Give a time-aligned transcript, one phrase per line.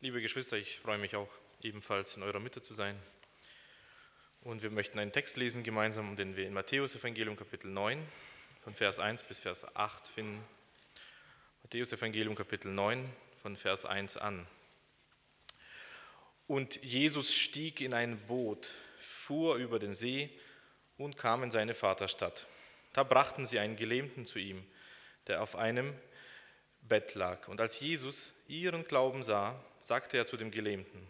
[0.00, 1.28] Liebe Geschwister, ich freue mich auch
[1.60, 2.96] ebenfalls in eurer Mitte zu sein.
[4.42, 8.00] Und wir möchten einen Text lesen gemeinsam, den wir in Matthäus Evangelium Kapitel 9
[8.60, 10.40] von Vers 1 bis Vers 8 finden.
[11.64, 13.10] Matthäus Evangelium Kapitel 9
[13.42, 14.46] von Vers 1 an.
[16.46, 20.30] Und Jesus stieg in ein Boot, fuhr über den See
[20.96, 22.46] und kam in seine Vaterstadt.
[22.92, 24.64] Da brachten sie einen Gelähmten zu ihm,
[25.26, 25.92] der auf einem
[26.82, 27.48] Bett lag.
[27.48, 31.06] Und als Jesus ihren Glauben sah, sagte er zu dem Gelähmten,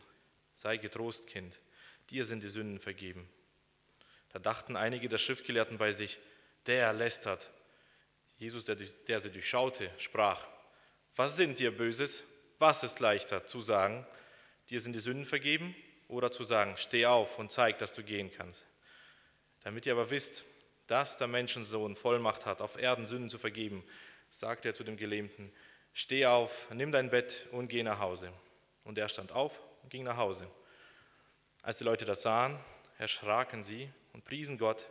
[0.55, 1.59] sei getrost, Kind,
[2.11, 3.29] dir sind die Sünden vergeben.
[4.33, 6.19] Da dachten einige der Schriftgelehrten bei sich,
[6.67, 7.51] der lästert.
[8.39, 10.47] Jesus, der, der sie durchschaute, sprach,
[11.17, 12.25] was sind dir Böses?
[12.59, 14.07] Was ist leichter zu sagen,
[14.69, 15.75] dir sind die Sünden vergeben
[16.09, 18.65] oder zu sagen, steh auf und zeig, dass du gehen kannst?
[19.63, 20.45] Damit ihr aber wisst,
[20.89, 23.85] dass der Menschensohn Vollmacht hat, auf Erden Sünden zu vergeben,
[24.31, 25.53] sagte er zu dem Gelähmten,
[25.93, 28.33] steh auf, nimm dein Bett und geh nach Hause.
[28.85, 30.49] Und er stand auf und ging nach Hause.
[31.63, 32.59] Als die Leute das sahen,
[32.99, 34.85] erschraken sie und priesen Gott,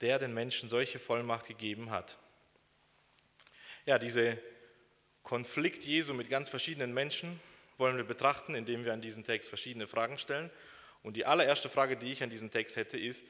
[0.00, 2.18] der den Menschen solche Vollmacht gegeben hat.
[3.86, 4.38] Ja, diese
[5.22, 7.40] Konflikt Jesu mit ganz verschiedenen Menschen
[7.78, 10.50] wollen wir betrachten, indem wir an diesen Text verschiedene Fragen stellen.
[11.02, 13.24] Und die allererste Frage, die ich an diesen Text hätte, ist,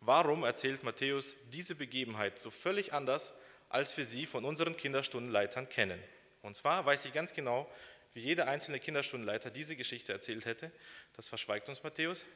[0.00, 3.32] warum erzählt Matthäus diese Begebenheit so völlig anders,
[3.68, 6.00] als wir sie von unseren Kinderstundenleitern kennen?
[6.42, 7.70] Und zwar weiß ich ganz genau,
[8.14, 10.70] wie jeder einzelne Kinderstundenleiter diese Geschichte erzählt hätte.
[11.16, 12.26] Das verschweigt uns Matthäus.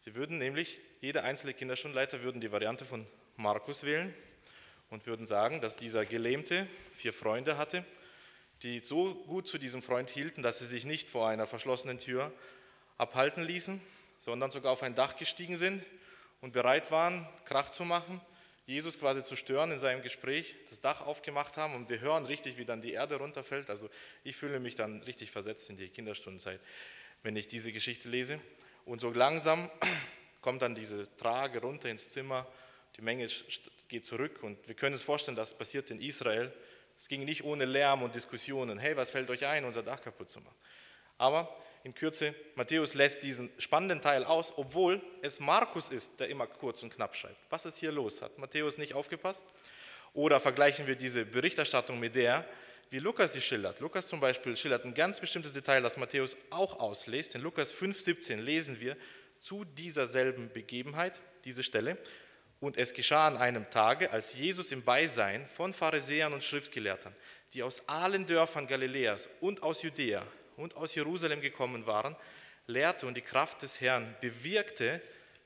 [0.00, 4.14] Sie würden nämlich, jeder einzelne Kinderstundenleiter würden die Variante von Markus wählen
[4.88, 7.84] und würden sagen, dass dieser Gelähmte vier Freunde hatte,
[8.62, 12.32] die so gut zu diesem Freund hielten, dass sie sich nicht vor einer verschlossenen Tür
[12.98, 13.80] abhalten ließen,
[14.18, 15.82] sondern sogar auf ein Dach gestiegen sind
[16.40, 18.20] und bereit waren, Krach zu machen
[18.66, 22.56] Jesus quasi zu stören in seinem Gespräch, das Dach aufgemacht haben und wir hören richtig,
[22.56, 23.68] wie dann die Erde runterfällt.
[23.68, 23.90] Also
[24.22, 26.60] ich fühle mich dann richtig versetzt in die Kinderstundenzeit,
[27.22, 28.40] wenn ich diese Geschichte lese.
[28.84, 29.70] Und so langsam
[30.40, 32.46] kommt dann diese Trage runter ins Zimmer,
[32.96, 33.28] die Menge
[33.88, 36.52] geht zurück und wir können uns vorstellen, das passiert in Israel.
[36.96, 38.78] Es ging nicht ohne Lärm und Diskussionen.
[38.78, 40.54] Hey, was fällt euch ein, unser Dach kaputt zu machen?
[41.20, 41.54] Aber
[41.84, 46.82] in Kürze, Matthäus lässt diesen spannenden Teil aus, obwohl es Markus ist, der immer kurz
[46.82, 47.36] und knapp schreibt.
[47.50, 48.22] Was ist hier los?
[48.22, 49.44] Hat Matthäus nicht aufgepasst?
[50.14, 52.46] Oder vergleichen wir diese Berichterstattung mit der,
[52.88, 53.80] wie Lukas sie schildert.
[53.80, 57.34] Lukas zum Beispiel schildert ein ganz bestimmtes Detail, das Matthäus auch auslässt.
[57.34, 58.96] In Lukas 5,17 lesen wir
[59.40, 61.98] zu dieser selben Begebenheit, diese Stelle.
[62.60, 67.14] Und es geschah an einem Tage, als Jesus im Beisein von Pharisäern und Schriftgelehrten,
[67.52, 70.26] die aus allen Dörfern Galiläas und aus Judäa
[70.60, 72.16] und aus Jerusalem gekommen waren,
[72.66, 75.00] lehrte und die Kraft des Herrn bewirkte,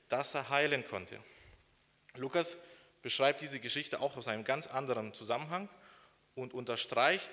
[0.09, 1.17] dass er heilen konnte.
[2.15, 2.57] Lukas
[3.01, 5.69] beschreibt diese Geschichte auch aus einem ganz anderen Zusammenhang
[6.35, 7.29] und unterstreicht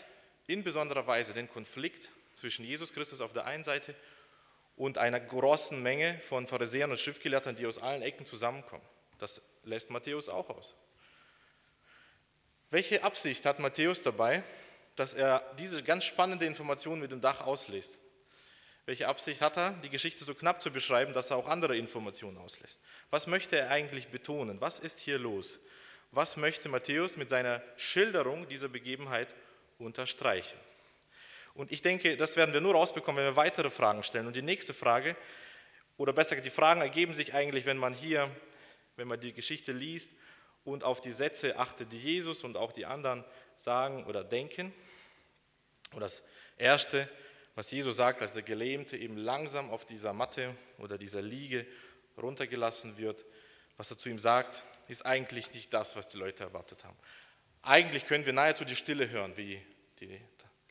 [0.47, 3.95] in besonderer Weise den Konflikt zwischen Jesus Christus auf der einen Seite
[4.77, 8.85] und einer großen Menge von Pharisäern und Schriftgelehrten, die aus allen Ecken zusammenkommen.
[9.19, 10.75] Das lässt Matthäus auch aus.
[12.71, 14.43] Welche Absicht hat Matthäus dabei,
[14.97, 17.99] dass er diese ganz spannende Information mit dem Dach auslässt.
[18.85, 22.37] Welche Absicht hat er, die Geschichte so knapp zu beschreiben, dass er auch andere Informationen
[22.39, 22.81] auslässt?
[23.11, 24.61] Was möchte er eigentlich betonen?
[24.61, 25.61] Was ist hier los?
[26.11, 29.35] Was möchte Matthäus mit seiner Schilderung dieser Begebenheit
[29.79, 30.59] unterstreichen?
[31.55, 34.27] Und ich denke, das werden wir nur rausbekommen, wenn wir weitere Fragen stellen.
[34.27, 35.17] Und die nächste Frage,
[35.97, 38.29] oder besser die Fragen ergeben sich eigentlich, wenn man hier,
[38.97, 40.11] wenn man die Geschichte liest
[40.65, 43.25] und auf die Sätze achtet, die Jesus und auch die anderen
[43.63, 44.73] sagen oder denken.
[45.93, 46.23] Und das
[46.57, 47.09] Erste,
[47.55, 51.67] was Jesus sagt, als der Gelähmte eben langsam auf dieser Matte oder dieser Liege
[52.17, 53.25] runtergelassen wird,
[53.77, 56.97] was er zu ihm sagt, ist eigentlich nicht das, was die Leute erwartet haben.
[57.63, 59.61] Eigentlich können wir nahezu die Stille hören, wie
[60.01, 60.21] die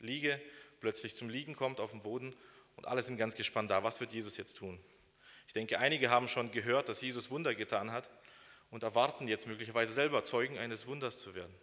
[0.00, 0.40] Liege
[0.80, 2.34] plötzlich zum Liegen kommt auf dem Boden
[2.76, 3.82] und alle sind ganz gespannt da.
[3.82, 4.78] Was wird Jesus jetzt tun?
[5.46, 8.08] Ich denke, einige haben schon gehört, dass Jesus Wunder getan hat
[8.70, 11.54] und erwarten jetzt möglicherweise selber Zeugen eines Wunders zu werden.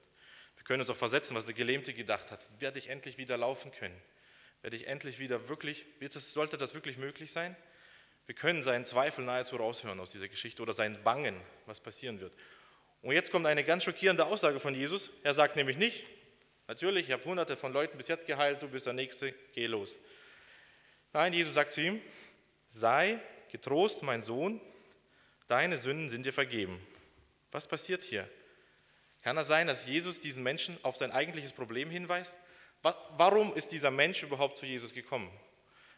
[0.70, 2.46] Können uns auch versetzen, was der Gelähmte gedacht hat.
[2.60, 4.00] Werde ich endlich wieder laufen können?
[4.62, 7.56] Werde ich endlich wieder wirklich, sollte das wirklich möglich sein?
[8.28, 11.36] Wir können seinen Zweifel nahezu raushören aus dieser Geschichte oder sein Bangen,
[11.66, 12.34] was passieren wird.
[13.02, 15.10] Und jetzt kommt eine ganz schockierende Aussage von Jesus.
[15.24, 16.06] Er sagt nämlich nicht,
[16.68, 19.98] natürlich, ich habe hunderte von Leuten bis jetzt geheilt, du bist der Nächste, geh los.
[21.14, 22.00] Nein, Jesus sagt zu ihm,
[22.68, 23.20] sei
[23.52, 24.62] getrost, mein Sohn,
[25.48, 26.80] deine Sünden sind dir vergeben.
[27.52, 28.30] Was passiert hier?
[29.22, 32.36] Kann es sein, dass Jesus diesen Menschen auf sein eigentliches Problem hinweist?
[32.82, 35.30] Warum ist dieser Mensch überhaupt zu Jesus gekommen?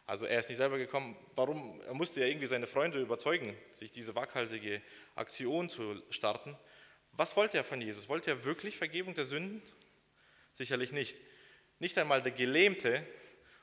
[0.07, 1.79] Also er ist nicht selber gekommen, warum?
[1.81, 4.81] Er musste ja irgendwie seine Freunde überzeugen, sich diese waghalsige
[5.15, 6.57] Aktion zu starten.
[7.13, 8.09] Was wollte er von Jesus?
[8.09, 9.61] Wollte er wirklich Vergebung der Sünden?
[10.53, 11.15] Sicherlich nicht.
[11.79, 13.05] Nicht einmal der Gelähmte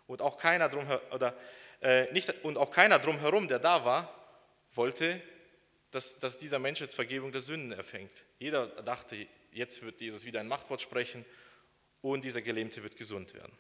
[0.07, 1.37] und auch keiner drum oder
[1.83, 4.15] äh, nicht, und auch keiner drumherum, der da war,
[4.73, 5.21] wollte,
[5.91, 8.25] dass, dass dieser Mensch jetzt Vergebung der Sünden erfängt.
[8.39, 9.27] Jeder dachte,
[9.59, 11.25] jetzt wird Jesus wieder ein Machtwort sprechen
[12.01, 13.53] und dieser Gelähmte wird gesund werden.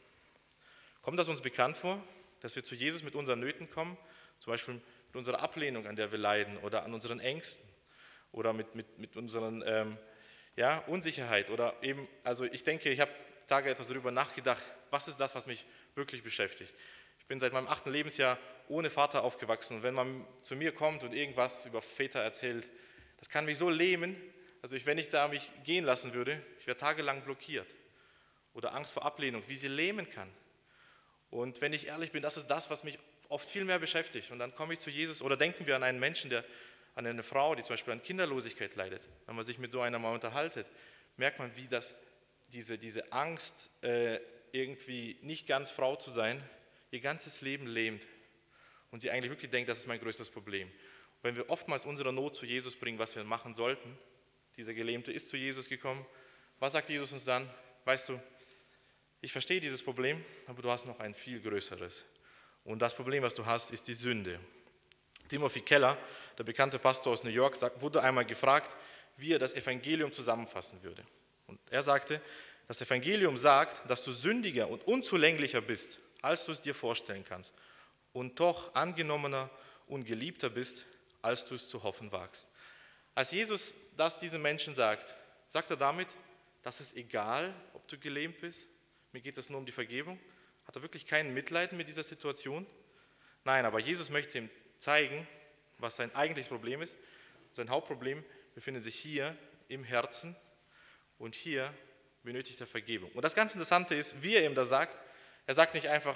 [1.02, 2.02] Kommt das uns bekannt vor,
[2.40, 3.98] dass wir zu Jesus mit unseren Nöten kommen,
[4.38, 7.68] zum Beispiel mit unserer Ablehnung, an der wir leiden, oder an unseren Ängsten,
[8.32, 9.98] oder mit, mit, mit unseren ähm,
[10.56, 13.10] ja, Unsicherheit, oder eben, also ich denke, ich habe
[13.48, 16.74] Tage etwas darüber nachgedacht, was ist das, was mich wirklich beschäftigt.
[17.18, 21.02] Ich bin seit meinem achten Lebensjahr ohne Vater aufgewachsen und wenn man zu mir kommt
[21.02, 22.70] und irgendwas über Väter erzählt,
[23.18, 24.16] das kann mich so lähmen,
[24.62, 27.66] also ich, wenn ich da mich gehen lassen würde, ich wäre tagelang blockiert.
[28.54, 30.28] Oder Angst vor Ablehnung, wie sie lähmen kann.
[31.30, 34.30] Und wenn ich ehrlich bin, das ist das, was mich oft viel mehr beschäftigt.
[34.30, 36.44] Und dann komme ich zu Jesus oder denken wir an einen Menschen, der,
[36.94, 39.02] an eine Frau, die zum Beispiel an Kinderlosigkeit leidet.
[39.26, 40.66] Wenn man sich mit so einer mal unterhaltet,
[41.16, 41.94] merkt man, wie das,
[42.52, 44.18] diese, diese Angst, äh,
[44.52, 46.42] irgendwie nicht ganz Frau zu sein,
[46.90, 48.06] ihr ganzes Leben lähmt.
[48.90, 50.68] Und sie eigentlich wirklich denkt, das ist mein größtes Problem.
[50.68, 53.98] Und wenn wir oftmals unsere Not zu Jesus bringen, was wir machen sollten,
[54.58, 56.04] dieser Gelähmte ist zu Jesus gekommen,
[56.58, 57.48] was sagt Jesus uns dann?
[57.84, 58.20] Weißt du,
[59.20, 62.04] ich verstehe dieses Problem, aber du hast noch ein viel größeres.
[62.64, 64.40] Und das Problem, was du hast, ist die Sünde.
[65.28, 65.96] Timothy Keller,
[66.36, 68.70] der bekannte Pastor aus New York, wurde einmal gefragt,
[69.16, 71.04] wie er das Evangelium zusammenfassen würde.
[71.46, 72.20] Und er sagte,
[72.66, 77.54] das Evangelium sagt, dass du sündiger und unzulänglicher bist, als du es dir vorstellen kannst,
[78.12, 79.50] und doch angenommener
[79.86, 80.84] und geliebter bist,
[81.22, 82.48] als du es zu hoffen wagst.
[83.18, 85.16] Als Jesus das diesen Menschen sagt,
[85.48, 86.06] sagt er damit,
[86.62, 88.68] dass es egal, ob du gelähmt bist,
[89.10, 90.20] mir geht es nur um die Vergebung.
[90.68, 92.64] Hat er wirklich kein Mitleiden mit dieser Situation?
[93.42, 94.48] Nein, aber Jesus möchte ihm
[94.78, 95.26] zeigen,
[95.78, 96.96] was sein eigentliches Problem ist.
[97.50, 98.24] Sein Hauptproblem
[98.54, 99.36] befindet sich hier
[99.66, 100.36] im Herzen
[101.18, 101.74] und hier
[102.22, 103.10] benötigt er Vergebung.
[103.14, 104.96] Und das ganz Interessante ist, wie er ihm das sagt.
[105.44, 106.14] Er sagt nicht einfach,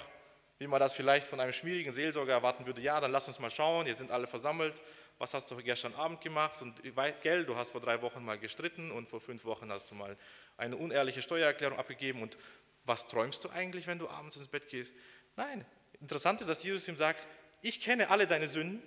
[0.60, 3.50] wie man das vielleicht von einem schwierigen Seelsorger erwarten würde, ja, dann lass uns mal
[3.50, 4.81] schauen, hier sind alle versammelt,
[5.22, 6.82] was hast du gestern Abend gemacht und
[7.22, 10.16] gell, du hast vor drei Wochen mal gestritten und vor fünf Wochen hast du mal
[10.56, 12.36] eine unehrliche Steuererklärung abgegeben und
[12.84, 14.92] was träumst du eigentlich, wenn du abends ins Bett gehst?
[15.36, 15.64] Nein,
[16.00, 17.24] interessant ist, dass Jesus ihm sagt,
[17.60, 18.82] ich kenne alle deine Sünden,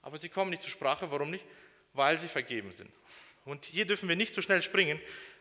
[0.00, 1.10] aber sie kommen nicht zur Sprache.
[1.10, 1.44] Warum nicht?
[1.92, 2.90] Weil sie vergeben sind.
[3.44, 4.98] Und hier dürfen wir nicht zu schnell springen,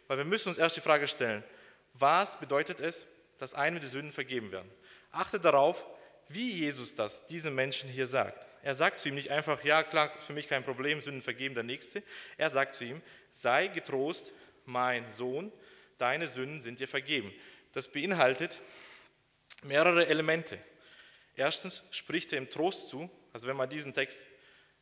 [0.09, 1.45] weil wir müssen uns erst die Frage stellen,
[1.93, 3.07] was bedeutet es,
[3.37, 4.69] dass einem die Sünden vergeben werden?
[5.13, 5.85] Achte darauf,
[6.27, 8.45] wie Jesus das diesem Menschen hier sagt.
[8.65, 11.63] Er sagt zu ihm nicht einfach, ja klar, für mich kein Problem, Sünden vergeben, der
[11.63, 12.01] Nächste.
[12.35, 14.31] Er sagt zu ihm, sei getrost,
[14.65, 15.51] mein Sohn,
[15.99, 17.31] deine Sünden sind dir vergeben.
[17.73, 18.59] Das beinhaltet
[19.61, 20.57] mehrere Elemente.
[21.35, 23.07] Erstens spricht er ihm Trost zu.
[23.33, 24.25] Also wenn man diesen Text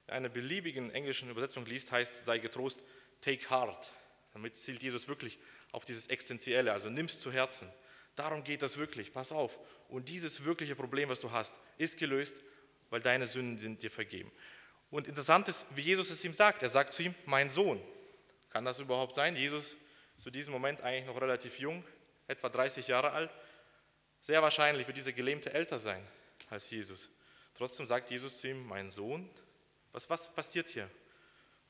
[0.08, 2.82] in einer beliebigen englischen Übersetzung liest, heißt, sei getrost,
[3.20, 3.92] take heart.
[4.32, 5.38] Damit zielt Jesus wirklich
[5.74, 7.70] auf dieses Existenzielle, also nimm's zu Herzen.
[8.16, 9.60] Darum geht das wirklich, pass auf.
[9.90, 12.40] Und dieses wirkliche Problem, was du hast, ist gelöst,
[12.94, 14.32] weil deine Sünden sind dir vergeben.
[14.92, 16.62] Und interessant ist, wie Jesus es ihm sagt.
[16.62, 17.82] Er sagt zu ihm, mein Sohn.
[18.52, 19.36] Kann das überhaupt sein?
[19.36, 19.76] Jesus
[20.20, 21.84] zu diesem Moment eigentlich noch relativ jung,
[22.28, 23.32] etwa 30 Jahre alt.
[24.22, 26.06] Sehr wahrscheinlich wird dieser Gelähmte älter sein
[26.52, 27.10] als Jesus.
[27.56, 29.28] Trotzdem sagt Jesus zu ihm, mein Sohn,
[29.92, 30.88] was, was passiert hier?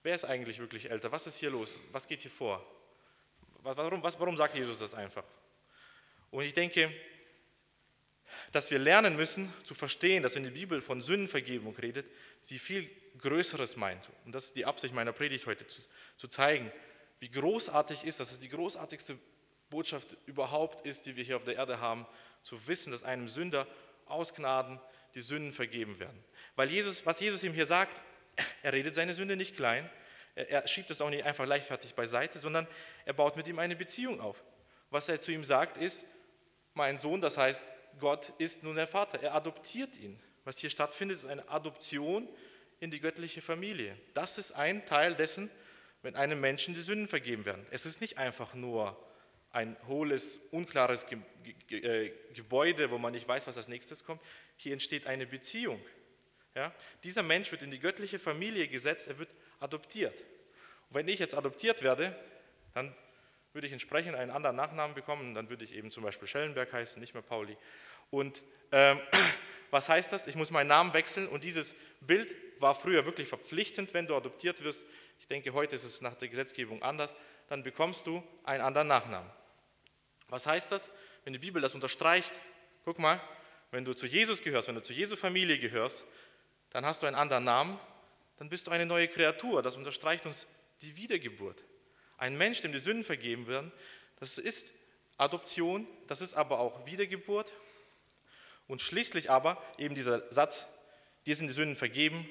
[0.01, 1.09] Wer ist eigentlich wirklich älter?
[1.13, 1.79] Was ist hier los?
[1.93, 2.61] Was geht hier vor?
[3.61, 5.23] Warum, was, warum sagt Jesus das einfach?
[6.31, 6.93] Und ich denke,
[8.53, 12.05] dass wir lernen müssen zu verstehen, dass wenn die Bibel von Sündenvergebung redet,
[12.41, 14.09] sie viel Größeres meint.
[14.25, 15.81] Und das ist die Absicht meiner Predigt heute, zu,
[16.17, 16.71] zu zeigen,
[17.19, 19.17] wie großartig ist, dass es die großartigste
[19.71, 22.05] Botschaft überhaupt ist, die wir hier auf der Erde haben,
[22.43, 23.67] zu wissen, dass einem Sünder
[24.05, 24.79] aus Gnaden
[25.15, 26.23] die Sünden vergeben werden.
[26.55, 28.01] Weil Jesus, was Jesus ihm hier sagt,
[28.61, 29.89] er redet seine Sünde nicht klein,
[30.35, 32.67] er, schiebt es auch nicht einfach leichtfertig beiseite, sondern
[33.05, 34.43] er baut mit ihm eine Beziehung auf.
[34.91, 36.03] Was er zu ihm sagt, ist,
[36.75, 37.63] mein Sohn, das heißt,
[37.99, 40.19] Gott ist nun sein Vater, er adoptiert ihn.
[40.45, 42.27] Was hier stattfindet, ist eine Adoption
[42.79, 43.97] in die göttliche Familie.
[44.13, 45.49] Das ist ein Teil dessen,
[46.01, 47.65] wenn einem Menschen die Sünden vergeben werden.
[47.71, 48.97] Es ist nicht einfach nur
[49.51, 51.05] ein hohles, unklares
[51.69, 54.21] äh, Gebäude, wo man nicht weiß, was als nächstes kommt.
[54.57, 55.79] Hier entsteht eine Beziehung.
[56.55, 56.73] Ja?
[57.03, 60.19] Dieser Mensch wird in die göttliche Familie gesetzt, er wird adoptiert.
[60.89, 62.15] Und wenn ich jetzt adoptiert werde,
[62.73, 62.93] dann
[63.53, 66.99] würde ich entsprechend einen anderen Nachnamen bekommen, dann würde ich eben zum Beispiel Schellenberg heißen,
[66.99, 67.55] nicht mehr Pauli.
[68.09, 68.99] Und ähm,
[69.71, 70.27] was heißt das?
[70.27, 74.63] Ich muss meinen Namen wechseln und dieses Bild war früher wirklich verpflichtend, wenn du adoptiert
[74.63, 74.85] wirst.
[75.19, 77.15] Ich denke, heute ist es nach der Gesetzgebung anders.
[77.47, 79.29] Dann bekommst du einen anderen Nachnamen.
[80.29, 80.89] Was heißt das?
[81.23, 82.33] Wenn die Bibel das unterstreicht,
[82.85, 83.21] guck mal,
[83.71, 86.03] wenn du zu Jesus gehörst, wenn du zu Jesu Familie gehörst,
[86.71, 87.79] dann hast du einen anderen Namen,
[88.37, 89.61] dann bist du eine neue Kreatur.
[89.61, 90.47] Das unterstreicht uns
[90.81, 91.63] die Wiedergeburt.
[92.17, 93.71] Ein Mensch, dem die Sünden vergeben werden,
[94.19, 94.71] das ist
[95.17, 97.51] Adoption, das ist aber auch Wiedergeburt.
[98.67, 100.65] Und schließlich aber eben dieser Satz,
[101.25, 102.27] dir sind die Sünden vergeben.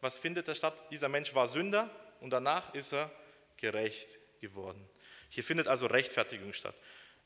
[0.00, 0.74] Was findet da statt?
[0.90, 1.90] Dieser Mensch war Sünder
[2.20, 3.10] und danach ist er
[3.56, 4.84] gerecht geworden.
[5.28, 6.74] Hier findet also Rechtfertigung statt.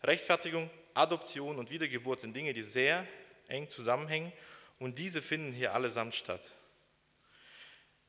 [0.02, 3.06] Rechtfertigung, Adoption und Wiedergeburt sind Dinge, die sehr
[3.48, 4.32] eng zusammenhängen
[4.78, 6.42] und diese finden hier allesamt statt.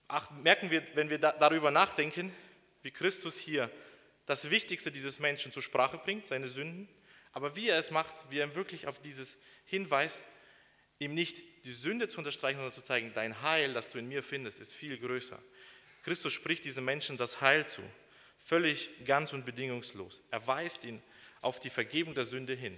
[0.07, 2.33] Ach, merken wir, wenn wir da, darüber nachdenken,
[2.83, 3.71] wie Christus hier
[4.25, 6.87] das Wichtigste dieses Menschen zur Sprache bringt, seine Sünden,
[7.31, 10.23] aber wie er es macht, wie er wirklich auf dieses hinweist,
[10.99, 14.21] ihm nicht die Sünde zu unterstreichen, sondern zu zeigen, dein Heil, das du in mir
[14.21, 15.41] findest, ist viel größer.
[16.03, 17.81] Christus spricht diesem Menschen das Heil zu,
[18.37, 20.21] völlig ganz und bedingungslos.
[20.29, 21.01] Er weist ihn
[21.41, 22.77] auf die Vergebung der Sünde hin.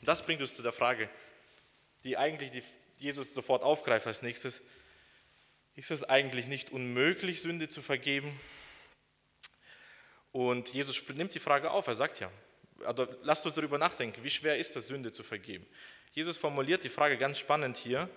[0.00, 1.10] Und das bringt uns zu der Frage,
[2.04, 2.62] die eigentlich die
[2.96, 4.62] Jesus sofort aufgreift als nächstes.
[5.74, 8.38] Ist es eigentlich nicht unmöglich, Sünde zu vergeben?
[10.32, 11.86] Und Jesus nimmt die Frage auf.
[11.86, 12.30] Er sagt ja,
[12.84, 15.66] also lasst uns darüber nachdenken, wie schwer ist es, Sünde zu vergeben?
[16.12, 18.08] Jesus formuliert die Frage ganz spannend hier,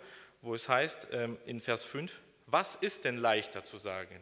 [0.41, 4.19] wo es heißt ähm, in Vers 5, was ist denn leichter zu sagen?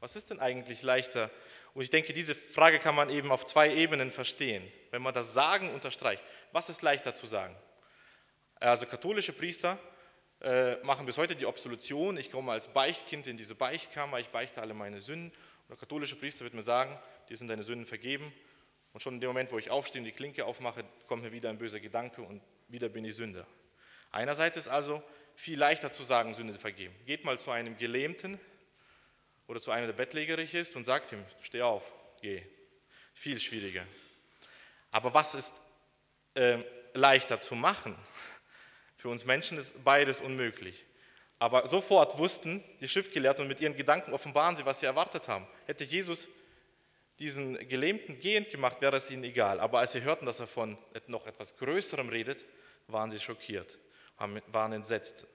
[0.00, 1.30] Was ist denn eigentlich leichter?
[1.74, 4.62] Und ich denke, diese Frage kann man eben auf zwei Ebenen verstehen.
[4.90, 7.56] Wenn man das Sagen unterstreicht, was ist leichter zu sagen?
[8.60, 9.78] Also katholische Priester
[10.40, 12.16] äh, machen bis heute die Absolution.
[12.16, 15.32] Ich komme als Beichtkind in diese Beichtkammer, ich beichte alle meine Sünden.
[15.68, 16.98] Der katholische Priester wird mir sagen,
[17.28, 18.32] dir sind deine Sünden vergeben.
[18.92, 21.50] Und schon in dem Moment, wo ich aufstehe und die Klinke aufmache, kommt mir wieder
[21.50, 23.46] ein böser Gedanke und wieder bin ich Sünder.
[24.10, 25.02] Einerseits ist also
[25.36, 26.94] viel leichter zu sagen, Sünde vergeben.
[27.06, 28.40] Geht mal zu einem Gelähmten
[29.46, 32.42] oder zu einem, der bettlägerig ist und sagt ihm, steh auf, geh.
[33.12, 33.86] Viel schwieriger.
[34.90, 35.54] Aber was ist
[36.34, 36.58] äh,
[36.94, 37.94] leichter zu machen?
[38.96, 40.86] Für uns Menschen ist beides unmöglich.
[41.38, 45.46] Aber sofort wussten die Schriftgelehrten und mit ihren Gedanken offenbaren sie, was sie erwartet haben.
[45.66, 46.28] Hätte Jesus
[47.18, 49.60] diesen Gelähmten gehend gemacht, wäre es ihnen egal.
[49.60, 50.76] Aber als sie hörten, dass er von
[51.06, 52.44] noch etwas Größerem redet,
[52.86, 53.78] waren sie schockiert,
[54.16, 55.26] waren entsetzt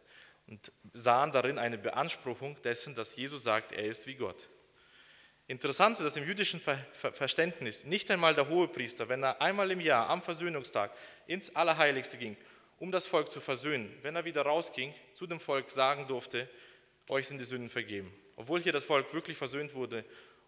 [0.48, 4.50] und sahen darin eine Beanspruchung dessen, dass Jesus sagt, er ist wie Gott.
[5.48, 6.62] Interessant ist, dass im jüdischen
[6.94, 10.92] Verständnis nicht einmal der Hohepriester, wenn er einmal im Jahr am Versöhnungstag
[11.28, 12.38] ins Allerheiligste ging,
[12.84, 16.50] um das Volk zu versöhnen, wenn er wieder rausging, zu dem Volk sagen durfte,
[17.08, 18.14] euch sind die Sünden vergeben.
[18.36, 20.04] Obwohl hier das Volk wirklich versöhnt wurde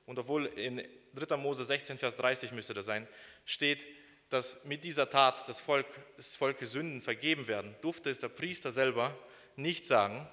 [0.06, 1.38] und obwohl in 3.
[1.38, 3.08] Mose 16, Vers 30 müsste das sein,
[3.46, 3.88] steht,
[4.28, 5.88] dass mit dieser Tat des, Volk,
[6.18, 9.18] des Volkes Sünden vergeben werden, durfte es der Priester selber
[9.56, 10.28] nicht sagen.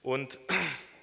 [0.00, 0.38] Und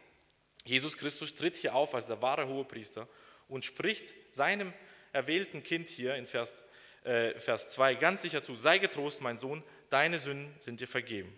[0.66, 3.08] Jesus Christus tritt hier auf als der wahre Hohepriester
[3.48, 4.74] und spricht seinem
[5.14, 6.56] erwählten Kind hier in Vers,
[7.04, 11.36] äh, Vers 2 ganz sicher zu, sei getrost, mein Sohn, deine Sünden sind dir vergeben.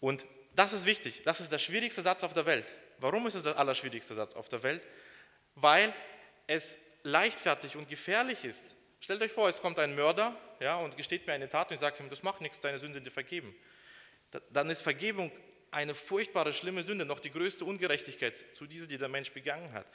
[0.00, 2.66] Und das ist wichtig, das ist der schwierigste Satz auf der Welt.
[2.98, 4.84] Warum ist es der allerschwierigste Satz auf der Welt?
[5.54, 5.92] Weil
[6.46, 8.74] es leichtfertig und gefährlich ist.
[9.00, 11.80] Stellt euch vor, es kommt ein Mörder ja, und gesteht mir eine Tat und ich
[11.80, 13.54] sage ihm, das macht nichts, deine Sünden sind dir vergeben.
[14.50, 15.30] Dann ist Vergebung
[15.70, 19.86] eine furchtbare, schlimme Sünde, noch die größte Ungerechtigkeit zu dieser, die der Mensch begangen hat.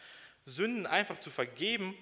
[0.46, 1.98] Sünden einfach zu vergeben,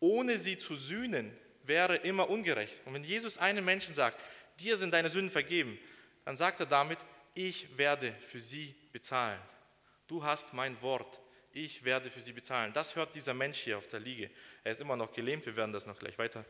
[0.00, 2.80] ohne sie zu sühnen, wäre immer ungerecht.
[2.84, 4.18] Und wenn Jesus einem Menschen sagt,
[4.58, 5.78] dir sind deine Sünden vergeben,
[6.24, 6.98] dann sagt er damit,
[7.34, 9.40] ich werde für sie bezahlen.
[10.06, 11.20] Du hast mein Wort,
[11.52, 12.72] ich werde für sie bezahlen.
[12.72, 14.30] Das hört dieser Mensch hier auf der Liege.
[14.64, 16.44] Er ist immer noch gelähmt, wir werden das noch gleich weiter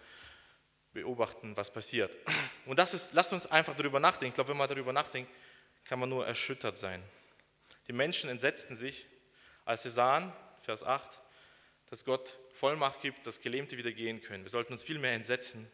[0.92, 2.10] beobachten, was passiert.
[2.66, 4.28] Und das ist, lasst uns einfach darüber nachdenken.
[4.28, 5.30] Ich glaube, wenn man darüber nachdenkt,
[5.84, 7.02] kann man nur erschüttert sein.
[7.86, 9.06] Die Menschen entsetzten sich,
[9.64, 11.20] als sie sahen, Vers 8,
[11.90, 14.44] dass Gott Vollmacht gibt, dass Gelähmte wieder gehen können.
[14.44, 15.70] Wir sollten uns viel mehr entsetzen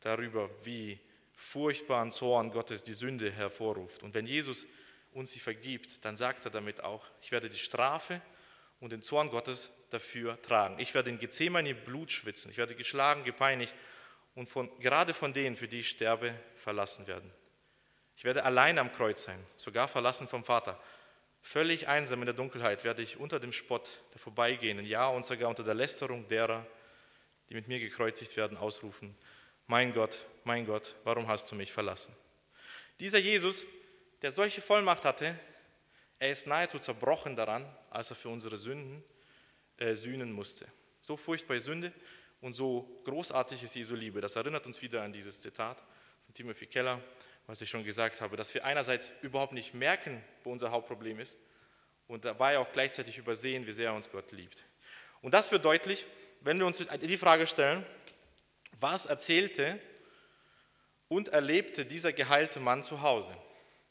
[0.00, 1.00] darüber, wie
[1.38, 4.02] furchtbaren Zorn Gottes die Sünde hervorruft.
[4.02, 4.66] Und wenn Jesus
[5.12, 8.20] uns sie vergibt, dann sagt er damit auch, ich werde die Strafe
[8.80, 10.80] und den Zorn Gottes dafür tragen.
[10.80, 13.76] Ich werde in Gethsemane Blut schwitzen, ich werde geschlagen, gepeinigt
[14.34, 17.32] und von, gerade von denen, für die ich sterbe, verlassen werden.
[18.16, 20.76] Ich werde allein am Kreuz sein, sogar verlassen vom Vater.
[21.40, 25.48] Völlig einsam in der Dunkelheit werde ich unter dem Spott der Vorbeigehenden, ja und sogar
[25.48, 26.66] unter der Lästerung derer,
[27.48, 29.16] die mit mir gekreuzigt werden, ausrufen,
[29.68, 32.14] mein Gott, mein Gott, warum hast du mich verlassen?
[32.98, 33.62] Dieser Jesus,
[34.22, 35.38] der solche Vollmacht hatte,
[36.18, 39.04] er ist nahezu zerbrochen daran, als er für unsere Sünden
[39.76, 40.66] äh, sühnen musste.
[41.00, 41.92] So furchtbar Sünde
[42.40, 44.20] und so großartig ist Jesu Liebe.
[44.20, 45.78] Das erinnert uns wieder an dieses Zitat
[46.24, 47.00] von Timothy Keller,
[47.46, 51.36] was ich schon gesagt habe, dass wir einerseits überhaupt nicht merken, wo unser Hauptproblem ist
[52.08, 54.64] und dabei auch gleichzeitig übersehen, wie sehr uns Gott liebt.
[55.20, 56.06] Und das wird deutlich,
[56.40, 57.84] wenn wir uns die Frage stellen,
[58.80, 59.80] was erzählte
[61.08, 63.32] und erlebte dieser geheilte Mann zu Hause?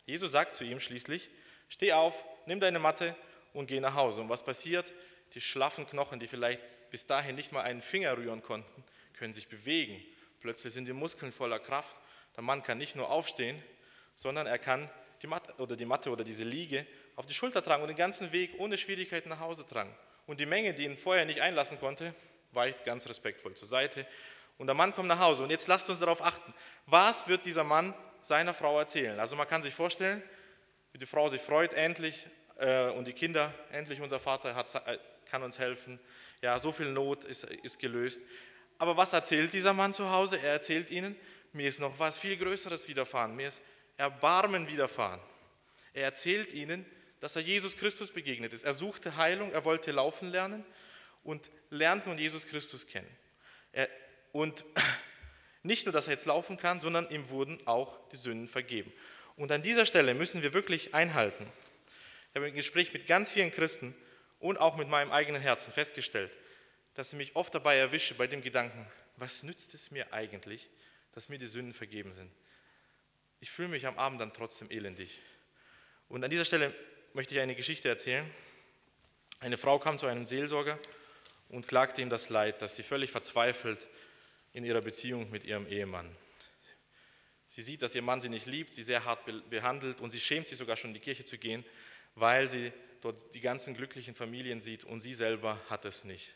[0.05, 1.29] Jesus sagt zu ihm schließlich,
[1.69, 3.15] steh auf, nimm deine Matte
[3.53, 4.21] und geh nach Hause.
[4.21, 4.93] Und was passiert?
[5.33, 9.47] Die schlaffen Knochen, die vielleicht bis dahin nicht mal einen Finger rühren konnten, können sich
[9.47, 10.01] bewegen.
[10.39, 11.95] Plötzlich sind die Muskeln voller Kraft.
[12.35, 13.61] Der Mann kann nicht nur aufstehen,
[14.15, 14.89] sondern er kann
[15.21, 18.31] die Matte oder die Matte oder diese Liege auf die Schulter tragen und den ganzen
[18.31, 19.93] Weg ohne Schwierigkeiten nach Hause tragen.
[20.27, 22.13] Und die Menge, die ihn vorher nicht einlassen konnte,
[22.51, 24.05] weicht ganz respektvoll zur Seite.
[24.57, 25.43] Und der Mann kommt nach Hause.
[25.43, 26.53] Und jetzt lasst uns darauf achten,
[26.85, 29.19] was wird dieser Mann seiner Frau erzählen?
[29.19, 30.21] Also man kann sich vorstellen,
[30.91, 34.97] wie die Frau sich freut, endlich, äh, und die Kinder, endlich unser Vater hat, äh,
[35.25, 35.99] kann uns helfen.
[36.41, 38.21] Ja, so viel Not ist, ist gelöst.
[38.79, 40.37] Aber was erzählt dieser Mann zu Hause?
[40.37, 41.15] Er erzählt ihnen,
[41.53, 43.35] mir ist noch was viel Größeres widerfahren.
[43.35, 43.61] Mir ist
[43.97, 45.19] Erbarmen widerfahren.
[45.93, 46.85] Er erzählt ihnen,
[47.19, 48.63] dass er Jesus Christus begegnet ist.
[48.63, 50.63] Er suchte Heilung, er wollte laufen lernen
[51.23, 53.09] und lernt nun Jesus Christus kennen.
[53.71, 53.89] Er,
[54.37, 54.63] und
[55.63, 58.93] nicht nur, dass er jetzt laufen kann, sondern ihm wurden auch die Sünden vergeben.
[59.35, 61.51] Und an dieser Stelle müssen wir wirklich einhalten.
[62.29, 63.95] Ich habe im Gespräch mit ganz vielen Christen
[64.37, 66.35] und auch mit meinem eigenen Herzen festgestellt,
[66.93, 70.69] dass ich mich oft dabei erwische bei dem Gedanken, was nützt es mir eigentlich,
[71.13, 72.31] dass mir die Sünden vergeben sind?
[73.39, 75.19] Ich fühle mich am Abend dann trotzdem elendig.
[76.09, 76.75] Und an dieser Stelle
[77.13, 78.29] möchte ich eine Geschichte erzählen.
[79.39, 80.77] Eine Frau kam zu einem Seelsorger
[81.49, 83.87] und klagte ihm das Leid, dass sie völlig verzweifelt
[84.57, 86.09] in ihrer Beziehung mit ihrem Ehemann.
[87.45, 89.19] Sie sieht, dass ihr Mann sie nicht liebt, sie sehr hart
[89.51, 91.63] behandelt und sie schämt sich sogar schon in die Kirche zu gehen,
[92.15, 96.33] weil sie dort die ganzen glücklichen Familien sieht und sie selber hat es nicht.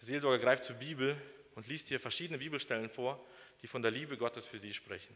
[0.00, 1.16] Der Seelsorger greift zur Bibel
[1.54, 3.24] und liest hier verschiedene Bibelstellen vor,
[3.62, 5.14] die von der Liebe Gottes für sie sprechen.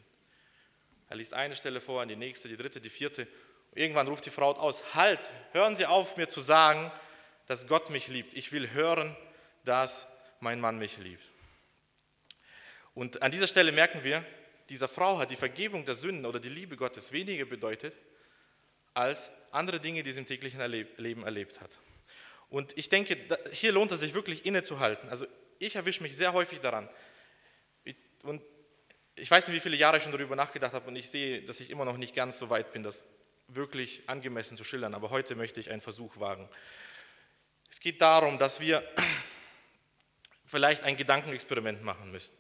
[1.08, 3.26] Er liest eine Stelle vor, die nächste, die dritte, die vierte.
[3.74, 6.92] Irgendwann ruft die Frau aus, halt, hören Sie auf, mir zu sagen,
[7.46, 8.34] dass Gott mich liebt.
[8.34, 9.16] Ich will hören,
[9.64, 10.06] dass
[10.38, 11.24] mein Mann mich liebt.
[12.94, 14.24] Und an dieser Stelle merken wir,
[14.68, 17.96] dieser Frau hat die Vergebung der Sünden oder die Liebe Gottes weniger bedeutet
[18.94, 20.60] als andere Dinge, die sie im täglichen
[20.96, 21.78] Leben erlebt hat.
[22.48, 23.16] Und ich denke,
[23.52, 25.08] hier lohnt es sich wirklich innezuhalten.
[25.08, 25.26] Also
[25.58, 26.88] ich erwische mich sehr häufig daran.
[28.22, 28.42] Und
[29.16, 31.60] ich weiß nicht, wie viele Jahre ich schon darüber nachgedacht habe und ich sehe, dass
[31.60, 33.04] ich immer noch nicht ganz so weit bin, das
[33.48, 34.94] wirklich angemessen zu schildern.
[34.94, 36.48] Aber heute möchte ich einen Versuch wagen.
[37.70, 38.82] Es geht darum, dass wir
[40.46, 42.36] vielleicht ein Gedankenexperiment machen müssen.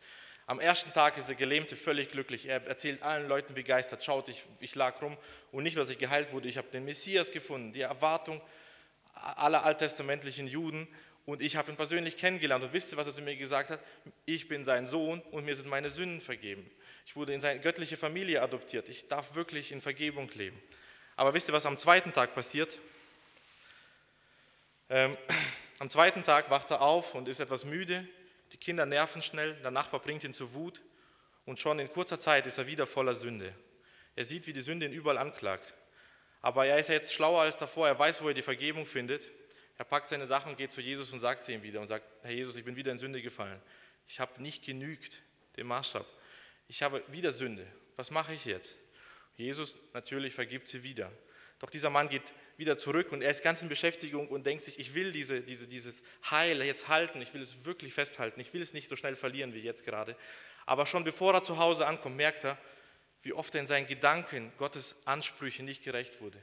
[0.46, 2.46] Am ersten Tag ist der Gelähmte völlig glücklich.
[2.46, 5.16] Er erzählt allen Leuten begeistert, schaut, ich, ich lag rum
[5.52, 8.40] und nicht dass ich geheilt wurde, ich habe den Messias gefunden, die Erwartung
[9.14, 10.88] aller alttestamentlichen Juden
[11.26, 12.64] und ich habe ihn persönlich kennengelernt.
[12.64, 13.80] Und wisst ihr, was er zu mir gesagt hat?
[14.24, 16.68] Ich bin sein Sohn und mir sind meine Sünden vergeben.
[17.06, 18.88] Ich wurde in seine göttliche Familie adoptiert.
[18.88, 20.60] Ich darf wirklich in Vergebung leben.
[21.16, 22.78] Aber wisst ihr, was am zweiten Tag passiert?
[24.88, 25.16] Ähm,
[25.78, 28.06] am zweiten Tag wacht er auf und ist etwas müde
[28.52, 30.80] die Kinder nerven schnell, der Nachbar bringt ihn zur Wut
[31.44, 33.54] und schon in kurzer Zeit ist er wieder voller Sünde.
[34.16, 35.74] Er sieht, wie die Sünde ihn überall anklagt.
[36.42, 39.22] Aber er ist ja jetzt schlauer als davor, er weiß, wo er die Vergebung findet.
[39.78, 42.32] Er packt seine Sachen, geht zu Jesus und sagt sie ihm wieder und sagt, Herr
[42.32, 43.60] Jesus, ich bin wieder in Sünde gefallen.
[44.06, 45.18] Ich habe nicht genügt
[45.56, 46.06] dem Maßstab.
[46.66, 47.66] Ich habe wieder Sünde.
[47.96, 48.76] Was mache ich jetzt?
[49.36, 51.10] Jesus natürlich vergibt sie wieder.
[51.60, 54.78] Doch dieser Mann geht wieder zurück und er ist ganz in Beschäftigung und denkt sich,
[54.78, 58.62] ich will diese, diese, dieses Heil jetzt halten, ich will es wirklich festhalten, ich will
[58.62, 60.16] es nicht so schnell verlieren wie jetzt gerade.
[60.66, 62.58] Aber schon bevor er zu Hause ankommt, merkt er,
[63.22, 66.38] wie oft er in seinen Gedanken Gottes Ansprüche nicht gerecht wurde.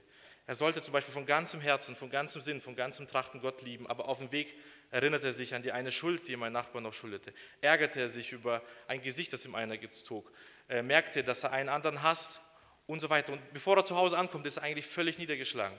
[0.45, 3.87] Er sollte zum Beispiel von ganzem Herzen, von ganzem Sinn, von ganzem Trachten Gott lieben,
[3.87, 4.55] aber auf dem Weg
[4.91, 7.33] erinnert er sich an die eine Schuld, die mein Nachbar noch schuldete.
[7.59, 10.31] Ärgerte er sich über ein Gesicht, das ihm einer gezog.
[10.67, 12.39] Er merkte, dass er einen anderen hasst
[12.87, 13.33] und so weiter.
[13.33, 15.77] Und bevor er zu Hause ankommt, ist er eigentlich völlig niedergeschlagen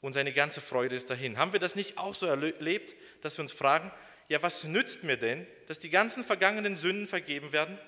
[0.00, 1.38] und seine ganze Freude ist dahin.
[1.38, 3.90] Haben wir das nicht auch so erlebt, dass wir uns fragen,
[4.28, 7.78] ja, was nützt mir denn, dass die ganzen vergangenen Sünden vergeben werden,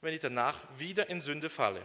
[0.00, 1.84] wenn ich danach wieder in Sünde falle?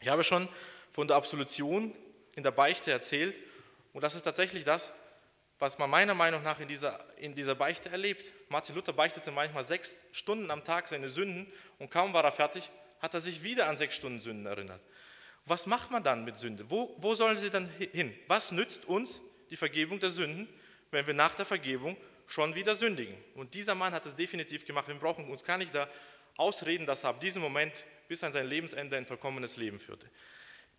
[0.00, 0.48] Ich habe schon
[0.90, 1.94] von der Absolution
[2.34, 3.36] in der Beichte erzählt
[3.92, 4.90] und das ist tatsächlich das,
[5.58, 8.32] was man meiner Meinung nach in dieser, in dieser Beichte erlebt.
[8.48, 12.70] Martin Luther beichtete manchmal sechs Stunden am Tag seine Sünden und kaum war er fertig,
[13.04, 14.80] hat er sich wieder an sechs Stunden Sünden erinnert.
[15.44, 16.64] Was macht man dann mit Sünde?
[16.70, 18.14] Wo, wo sollen sie dann hin?
[18.28, 20.48] Was nützt uns die Vergebung der Sünden,
[20.90, 23.14] wenn wir nach der Vergebung schon wieder sündigen?
[23.34, 24.88] Und dieser Mann hat es definitiv gemacht.
[24.88, 25.86] Wir brauchen uns gar nicht da
[26.38, 30.08] ausreden, dass er ab diesem Moment bis an sein Lebensende ein vollkommenes Leben führte.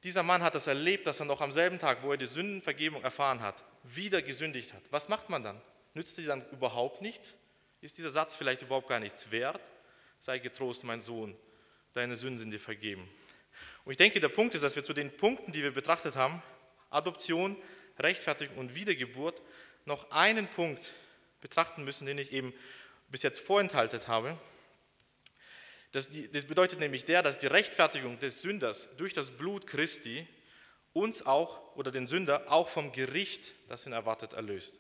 [0.04, 3.04] Dieser Mann hat es erlebt, dass er noch am selben Tag, wo er die Sündenvergebung
[3.04, 4.82] erfahren hat, wieder gesündigt hat.
[4.90, 5.62] Was macht man dann?
[5.94, 7.36] Nützt sie dann überhaupt nichts?
[7.82, 9.62] Ist dieser Satz vielleicht überhaupt gar nichts wert?
[10.18, 11.38] Sei getrost, mein Sohn,
[11.96, 13.10] deine Sünden sind dir vergeben.
[13.86, 16.42] Und ich denke, der Punkt ist, dass wir zu den Punkten, die wir betrachtet haben,
[16.90, 17.56] Adoption,
[18.00, 19.42] Rechtfertigung und Wiedergeburt,
[19.86, 20.94] noch einen Punkt
[21.42, 22.54] betrachten müssen, den ich eben
[23.10, 24.38] bis jetzt vorenthalten habe.
[25.92, 30.28] Das, das bedeutet nämlich der, dass die Rechtfertigung des Sünders durch das Blut Christi
[30.92, 34.74] uns auch oder den Sünder auch vom Gericht, das ihn erwartet, erlöst.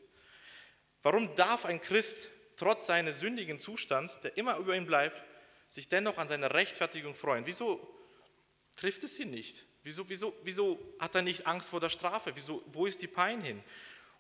[1.04, 5.22] Warum darf ein Christ trotz seines sündigen Zustands, der immer über ihn bleibt,
[5.76, 7.46] sich dennoch an seine Rechtfertigung freuen?
[7.46, 7.96] Wieso
[8.76, 9.64] trifft es ihn nicht.
[9.84, 12.32] Wieso, wieso, wieso hat er nicht Angst vor der Strafe?
[12.36, 13.64] Wieso, wo ist die Pein hin?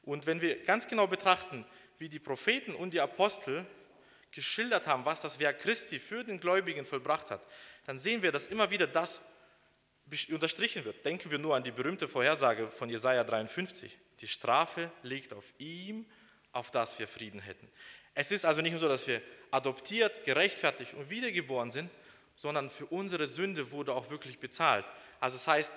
[0.04, 1.65] Und wenn wir ganz genau betrachten,
[1.98, 3.65] wie die Propheten und die Apostel
[4.32, 7.41] geschildert haben, was das Werk Christi für den Gläubigen vollbracht hat,
[7.86, 9.22] dann sehen wir, dass immer wieder das
[10.30, 11.04] unterstrichen wird.
[11.04, 13.98] Denken wir nur an die berühmte Vorhersage von Jesaja 53.
[14.22, 16.06] Die Strafe liegt auf ihm,
[16.52, 17.68] auf das wir Frieden hätten.
[18.15, 21.91] Es ist also nicht nur so, dass wir adoptiert, gerechtfertigt und wiedergeboren sind,
[22.36, 24.86] sondern für unsere Sünde wurde auch wirklich bezahlt.
[25.19, 25.73] Also das heißt,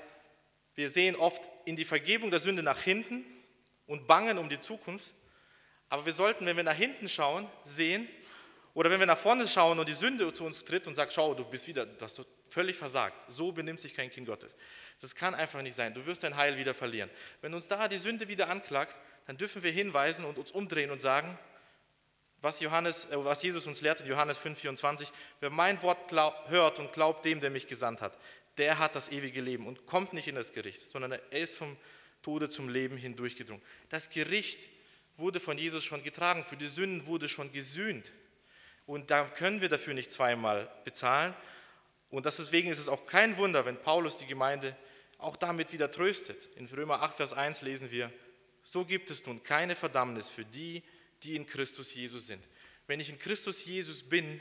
[0.75, 3.25] wir sehen oft in die Vergebung der Sünde nach hinten
[3.87, 5.13] und bangen um die Zukunft,
[5.89, 8.09] aber wir sollten, wenn wir nach hinten schauen, sehen,
[8.75, 11.35] oder wenn wir nach vorne schauen und die Sünde zu uns tritt und sagt, schau,
[11.35, 13.17] du bist wieder, du hast völlig versagt.
[13.29, 14.57] So benimmt sich kein Kind Gottes.
[15.01, 15.95] Das kann einfach nicht sein.
[15.95, 17.11] Du wirst dein Heil wieder verlieren.
[17.41, 18.95] Wenn uns da die Sünde wieder anklagt,
[19.27, 21.37] dann dürfen wir hinweisen und uns umdrehen und sagen,
[22.41, 25.09] was, Johannes, äh, was Jesus uns lehrt in Johannes 5,24,
[25.41, 28.17] wer mein Wort glaub, hört und glaubt dem, der mich gesandt hat,
[28.57, 31.77] der hat das ewige Leben und kommt nicht in das Gericht, sondern er ist vom
[32.23, 33.63] Tode zum Leben hindurchgedrungen.
[33.89, 34.59] Das Gericht
[35.17, 38.13] wurde von Jesus schon getragen, für die Sünden wurde schon gesühnt.
[38.87, 41.35] Und da können wir dafür nicht zweimal bezahlen.
[42.11, 44.77] Und deswegen ist es auch kein Wunder, wenn Paulus die Gemeinde
[45.19, 46.49] auch damit wieder tröstet.
[46.57, 48.11] In Römer 8, Vers 1 lesen wir,
[48.63, 52.43] so gibt es nun keine Verdammnis für die, die in Christus Jesus sind.
[52.87, 54.41] Wenn ich in Christus Jesus bin,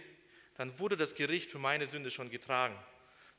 [0.55, 2.75] dann wurde das Gericht für meine Sünde schon getragen.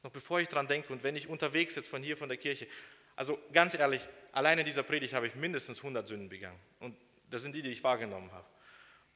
[0.03, 2.69] Noch bevor ich daran denke und wenn ich unterwegs jetzt von hier, von der Kirche,
[3.17, 6.59] also ganz ehrlich, allein in dieser Predigt habe ich mindestens 100 Sünden begangen.
[6.79, 6.97] Und
[7.31, 8.47] das sind die, die ich wahrgenommen habe.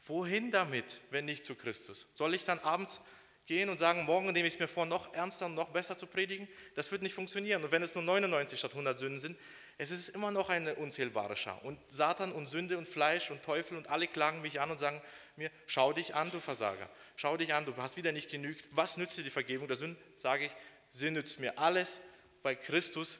[0.06, 2.08] Wohin damit, wenn nicht zu Christus?
[2.14, 3.00] Soll ich dann abends
[3.46, 6.06] gehen und sagen, morgen nehme ich es mir vor, noch ernster und noch besser zu
[6.06, 6.48] predigen?
[6.74, 7.64] Das wird nicht funktionieren.
[7.64, 9.38] Und wenn es nur 99 statt 100 Sünden sind,
[9.78, 11.64] es ist immer noch eine unzählbare Schar.
[11.64, 15.00] Und Satan und Sünde und Fleisch und Teufel und alle klagen mich an und sagen
[15.36, 16.88] mir, schau dich an, du Versager.
[17.16, 18.64] Schau dich an, du hast wieder nicht genügt.
[18.70, 20.00] Was nützt dir die Vergebung der Sünden?
[20.14, 20.52] Sage ich,
[20.90, 22.00] sie nützt mir alles,
[22.42, 23.18] weil Christus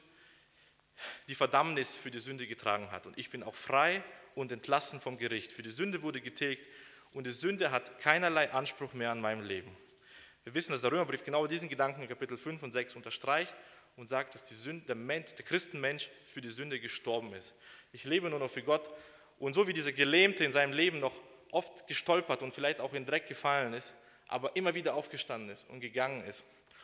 [1.27, 3.07] die Verdammnis für die Sünde getragen hat.
[3.07, 4.03] Und ich bin auch frei
[4.35, 5.51] und entlassen vom Gericht.
[5.51, 6.65] Für die Sünde wurde getilgt
[7.11, 9.75] und die Sünde hat keinerlei Anspruch mehr an meinem Leben.
[10.43, 13.55] Wir wissen, dass der Römerbrief genau diesen Gedanken in Kapitel 5 und 6 unterstreicht
[13.95, 17.53] und sagt, dass Sünde, der, Mensch, der Christenmensch für die Sünde gestorben ist.
[17.91, 18.89] Ich lebe nur noch für Gott
[19.39, 21.13] und so wie dieser Gelähmte in seinem Leben noch
[21.51, 23.93] oft gestolpert und vielleicht auch in Dreck gefallen ist,
[24.27, 26.43] aber immer wieder aufgestanden ist und gegangen ist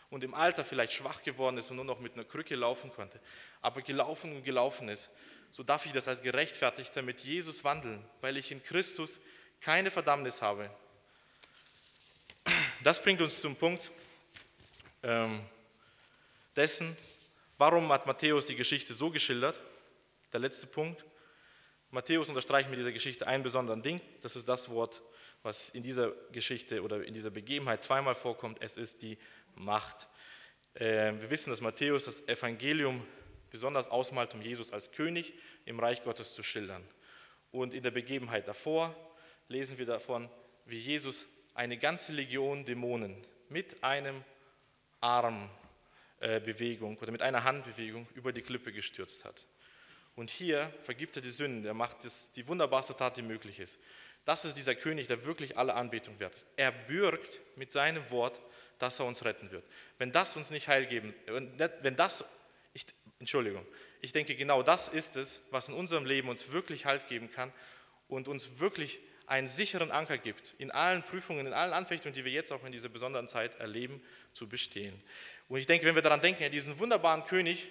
[0.10, 3.20] und im Alter vielleicht schwach geworden ist und nur noch mit einer Krücke laufen konnte,
[3.62, 5.10] aber gelaufen und gelaufen ist,
[5.52, 9.20] so darf ich das als Gerechtfertigter mit Jesus wandeln, weil ich in Christus
[9.62, 10.70] keine Verdammnis habe.
[12.82, 13.92] Das bringt uns zum Punkt
[15.04, 15.42] ähm,
[16.56, 16.96] dessen,
[17.58, 19.60] warum hat Matthäus die Geschichte so geschildert.
[20.32, 21.04] Der letzte Punkt.
[21.92, 24.00] Matthäus unterstreicht mit dieser Geschichte einen besonderen Ding.
[24.22, 25.02] Das ist das Wort,
[25.44, 28.62] was in dieser Geschichte oder in dieser Begebenheit zweimal vorkommt.
[28.62, 29.18] Es ist die
[29.56, 30.08] Macht.
[30.76, 33.06] Äh, wir wissen, dass Matthäus das Evangelium
[33.50, 35.34] besonders ausmalt, um Jesus als König
[35.66, 36.88] im Reich Gottes zu schildern.
[37.52, 38.96] Und in der Begebenheit davor
[39.50, 40.30] lesen wir davon,
[40.66, 41.26] wie Jesus
[41.60, 43.14] eine ganze Legion Dämonen
[43.50, 44.24] mit einem
[45.02, 49.46] Armbewegung oder mit einer Handbewegung über die Klippe gestürzt hat.
[50.16, 53.78] Und hier vergibt er die Sünden, er macht das, die wunderbarste Tat, die möglich ist.
[54.24, 56.48] Das ist dieser König, der wirklich alle Anbetung wert ist.
[56.56, 58.40] Er bürgt mit seinem Wort,
[58.78, 59.66] dass er uns retten wird.
[59.98, 61.14] Wenn das uns nicht heil geben,
[61.82, 62.24] wenn das,
[62.72, 62.86] ich,
[63.20, 63.66] Entschuldigung,
[64.00, 67.52] ich denke, genau das ist es, was in unserem Leben uns wirklich Halt geben kann
[68.08, 72.32] und uns wirklich einen sicheren Anker gibt, in allen Prüfungen, in allen Anfechtungen, die wir
[72.32, 74.02] jetzt auch in dieser besonderen Zeit erleben,
[74.34, 75.02] zu bestehen.
[75.48, 77.70] Und ich denke, wenn wir daran denken, an diesen wunderbaren König,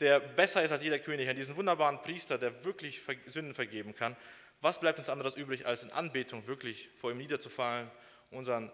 [0.00, 4.14] der besser ist als jeder König, an diesen wunderbaren Priester, der wirklich Sünden vergeben kann,
[4.60, 7.90] was bleibt uns anderes übrig, als in Anbetung wirklich vor ihm niederzufallen,
[8.30, 8.70] unseren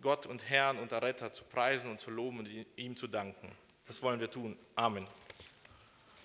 [0.00, 3.50] Gott und Herrn und Retter zu preisen und zu loben und ihm zu danken.
[3.86, 4.58] Das wollen wir tun.
[4.74, 5.06] Amen.